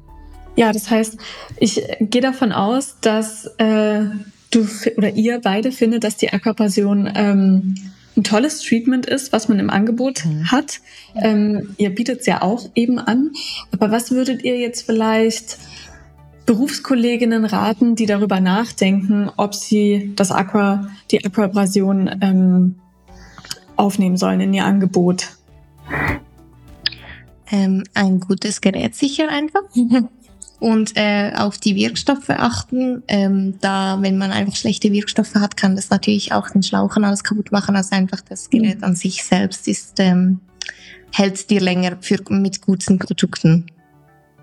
Ja, 0.56 0.72
das 0.72 0.90
heißt, 0.90 1.18
ich 1.58 1.82
gehe 2.00 2.22
davon 2.22 2.50
aus, 2.50 2.96
dass 3.02 3.46
äh, 3.58 4.06
du 4.50 4.66
oder 4.96 5.10
ihr 5.10 5.40
beide 5.40 5.70
findet, 5.70 6.02
dass 6.02 6.16
die 6.16 6.32
Aquapassion 6.32 7.08
ähm, 7.14 7.74
ein 8.16 8.24
tolles 8.24 8.60
Treatment 8.60 9.06
ist, 9.06 9.32
was 9.32 9.48
man 9.48 9.58
im 9.58 9.70
Angebot 9.70 10.24
mhm. 10.24 10.50
hat. 10.50 10.80
Ähm, 11.14 11.74
ihr 11.76 11.94
bietet 11.94 12.20
es 12.20 12.26
ja 12.26 12.42
auch 12.42 12.70
eben 12.74 12.98
an. 12.98 13.32
Aber 13.72 13.90
was 13.90 14.10
würdet 14.10 14.42
ihr 14.42 14.58
jetzt 14.58 14.82
vielleicht 14.86 15.58
Berufskolleginnen 16.46 17.44
raten, 17.44 17.96
die 17.96 18.06
darüber 18.06 18.40
nachdenken, 18.40 19.30
ob 19.36 19.54
sie 19.54 20.12
das 20.16 20.30
Aqua, 20.30 20.88
die 21.10 21.24
Aquabrasion 21.24 22.10
ähm, 22.20 22.76
aufnehmen 23.76 24.16
sollen 24.16 24.40
in 24.40 24.54
ihr 24.54 24.64
Angebot? 24.64 25.36
Ähm, 27.50 27.84
ein 27.94 28.20
gutes 28.20 28.60
Gerät 28.60 28.94
sicher 28.94 29.28
einfach. 29.28 29.62
und 30.60 30.96
äh, 30.96 31.32
auf 31.36 31.58
die 31.58 31.76
Wirkstoffe 31.76 32.30
achten. 32.30 33.02
Ähm, 33.08 33.58
da, 33.60 33.98
wenn 34.00 34.18
man 34.18 34.30
einfach 34.30 34.56
schlechte 34.56 34.92
Wirkstoffe 34.92 35.34
hat, 35.34 35.56
kann 35.56 35.76
das 35.76 35.90
natürlich 35.90 36.32
auch 36.32 36.50
den 36.50 36.62
Schlauch 36.62 36.96
alles 36.96 37.24
kaputt 37.24 37.52
machen. 37.52 37.76
Also 37.76 37.94
einfach 37.94 38.20
das 38.20 38.50
Gerät 38.50 38.82
an 38.82 38.96
sich 38.96 39.24
selbst 39.24 39.68
ist 39.68 39.94
ähm, 39.98 40.40
hält 41.12 41.50
dir 41.50 41.60
länger 41.60 41.96
für, 42.00 42.18
mit 42.28 42.60
guten 42.62 42.98
Produkten. 42.98 43.66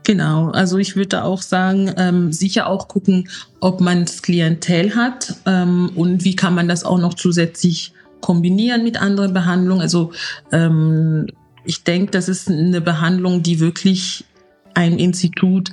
Genau, 0.06 0.50
also 0.50 0.78
ich 0.78 0.96
würde 0.96 1.24
auch 1.24 1.42
sagen, 1.42 1.94
ähm, 1.98 2.34
sicher 2.34 2.68
auch 2.68 2.90
gucken, 2.90 3.30
ob 3.62 3.80
man 3.80 4.04
das 4.04 4.22
Klientel 4.22 4.96
hat 4.96 5.36
ähm, 5.46 5.92
und 5.96 6.26
wie 6.26 6.36
kann 6.36 6.56
man 6.56 6.68
das 6.68 6.84
auch 6.84 7.00
noch 7.00 7.14
zusätzlich 7.14 7.94
kombinieren 8.20 8.84
mit 8.84 9.02
anderen 9.02 9.34
Behandlungen. 9.34 9.82
Also 9.82 10.12
ähm, 10.52 11.28
ich 11.64 11.84
denke, 11.84 12.12
das 12.12 12.28
ist 12.28 12.50
eine 12.50 12.82
Behandlung, 12.82 13.44
die 13.44 13.62
wirklich 13.62 14.26
ein 14.74 14.98
Institut 14.98 15.72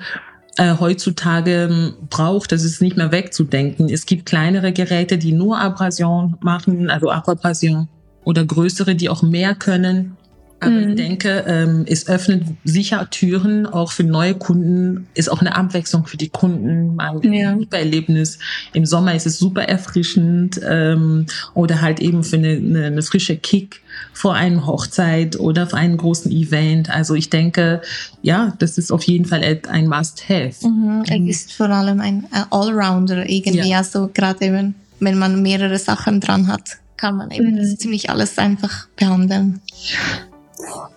äh, 0.60 0.76
heutzutage 0.78 1.68
ähm, 1.70 1.94
braucht. 2.10 2.52
Das 2.52 2.64
ist 2.64 2.82
nicht 2.82 2.96
mehr 2.96 3.10
wegzudenken. 3.12 3.88
Es 3.88 4.04
gibt 4.04 4.26
kleinere 4.26 4.72
Geräte, 4.72 5.16
die 5.16 5.32
nur 5.32 5.58
Abrasion 5.58 6.36
machen, 6.40 6.90
also 6.90 7.10
Aquabrasion 7.10 7.88
oder 8.24 8.44
größere, 8.44 8.94
die 8.94 9.08
auch 9.08 9.22
mehr 9.22 9.54
können. 9.54 10.18
Aber 10.60 10.72
mhm. 10.72 10.90
ich 10.90 10.96
denke, 10.96 11.44
ähm, 11.46 11.84
es 11.88 12.06
öffnet 12.06 12.44
sicher 12.64 13.08
Türen 13.10 13.66
auch 13.66 13.92
für 13.92 14.04
neue 14.04 14.34
Kunden, 14.34 15.06
ist 15.14 15.30
auch 15.30 15.40
eine 15.40 15.56
Abwechslung 15.56 16.06
für 16.06 16.18
die 16.18 16.28
Kunden, 16.28 16.96
mal 16.96 17.18
ja. 17.24 17.50
ein 17.50 17.60
super 17.60 17.78
Erlebnis. 17.78 18.38
Im 18.74 18.84
Sommer 18.84 19.14
ist 19.14 19.26
es 19.26 19.38
super 19.38 19.62
erfrischend 19.62 20.60
ähm, 20.68 21.26
oder 21.54 21.80
halt 21.80 22.00
eben 22.00 22.22
für 22.24 22.36
eine, 22.36 22.50
eine, 22.50 22.84
eine 22.84 23.02
frische 23.02 23.36
Kick 23.36 23.80
vor 24.12 24.34
einem 24.34 24.66
Hochzeit 24.66 25.40
oder 25.40 25.66
vor 25.66 25.78
einem 25.78 25.96
großen 25.96 26.30
Event. 26.30 26.90
Also 26.90 27.14
ich 27.14 27.30
denke, 27.30 27.80
ja, 28.20 28.52
das 28.58 28.76
ist 28.76 28.92
auf 28.92 29.04
jeden 29.04 29.24
Fall 29.24 29.60
ein 29.68 29.86
Must-Have. 29.86 30.68
Mhm. 30.68 31.04
Er 31.08 31.20
ist 31.26 31.54
vor 31.54 31.70
allem 31.70 32.00
ein 32.00 32.26
Allrounder 32.50 33.28
irgendwie, 33.28 33.70
ja. 33.70 33.78
also 33.78 34.10
gerade 34.12 34.44
eben, 34.44 34.74
wenn 35.00 35.18
man 35.18 35.40
mehrere 35.40 35.78
Sachen 35.78 36.20
dran 36.20 36.48
hat, 36.48 36.76
kann 36.98 37.16
man 37.16 37.30
eben 37.30 37.54
mhm. 37.54 37.78
ziemlich 37.78 38.10
alles 38.10 38.36
einfach 38.36 38.88
behandeln. 38.96 39.60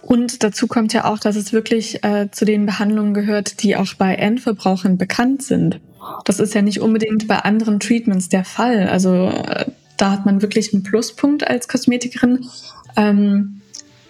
Und 0.02 0.43
dazu 0.43 0.67
kommt 0.67 0.93
ja 0.93 1.06
auch, 1.06 1.19
dass 1.19 1.36
es 1.36 1.54
wirklich 1.54 2.04
äh, 2.04 2.30
zu 2.32 2.45
den 2.45 2.65
Behandlungen 2.65 3.13
gehört, 3.13 3.63
die 3.63 3.76
auch 3.76 3.93
bei 3.95 4.15
Endverbrauchern 4.15 4.97
bekannt 4.97 5.43
sind. 5.43 5.80
Das 6.26 6.39
ist 6.39 6.54
ja 6.54 6.62
nicht 6.62 6.82
unbedingt 6.82 7.28
bei 7.28 7.39
anderen 7.39 7.80
Treatments 7.80 8.30
der 8.30 8.43
Fall. 8.43 8.88
Also 8.89 9.28
äh, 9.28 9.65
da 9.97 10.12
hat 10.12 10.26
man 10.26 10.41
wirklich 10.41 10.73
einen 10.73 10.84
Pluspunkt 10.84 11.47
als 11.47 11.67
Kosmetikerin. 11.67 12.45
Ähm, 12.95 13.62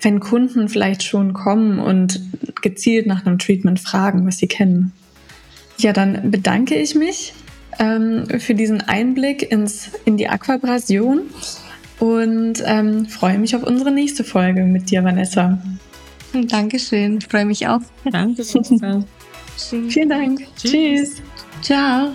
wenn 0.02 0.20
Kunden 0.20 0.68
vielleicht 0.68 1.04
schon 1.04 1.34
kommen 1.34 1.80
und 1.80 2.20
gezielt 2.62 3.08
nach 3.08 3.26
einem 3.26 3.39
Treatment 3.39 3.80
fragen, 3.80 4.26
was 4.28 4.38
sie 4.38 4.48
kennen. 4.48 4.92
Ja, 5.78 5.94
dann 5.94 6.30
bedanke 6.30 6.76
ich 6.76 6.96
mich 6.96 7.34
ähm, 7.80 8.26
für 8.39 8.54
diesen 8.54 8.82
Einblick 8.82 9.52
ins, 9.52 9.92
in 10.06 10.18
die 10.18 10.28
Aquabrasion 10.28 11.22
und 12.04 12.62
ähm, 12.66 13.06
freue 13.06 13.38
mich 13.38 13.56
auf 13.56 13.63
unsere 13.63 13.89
nächste 13.89 14.26
Folge 14.26 14.66
mit 14.66 14.92
dir, 14.92 15.06
Vanessa. 15.06 15.58
Dankeschön, 16.34 17.20
ich 17.20 17.28
freue 17.28 17.46
mich 17.46 17.66
auch. 17.66 17.80
Danke. 18.12 18.44
Vielen 19.56 20.10
Dank. 20.10 20.42
Tschüss. 20.58 21.22
Ciao. 21.62 22.12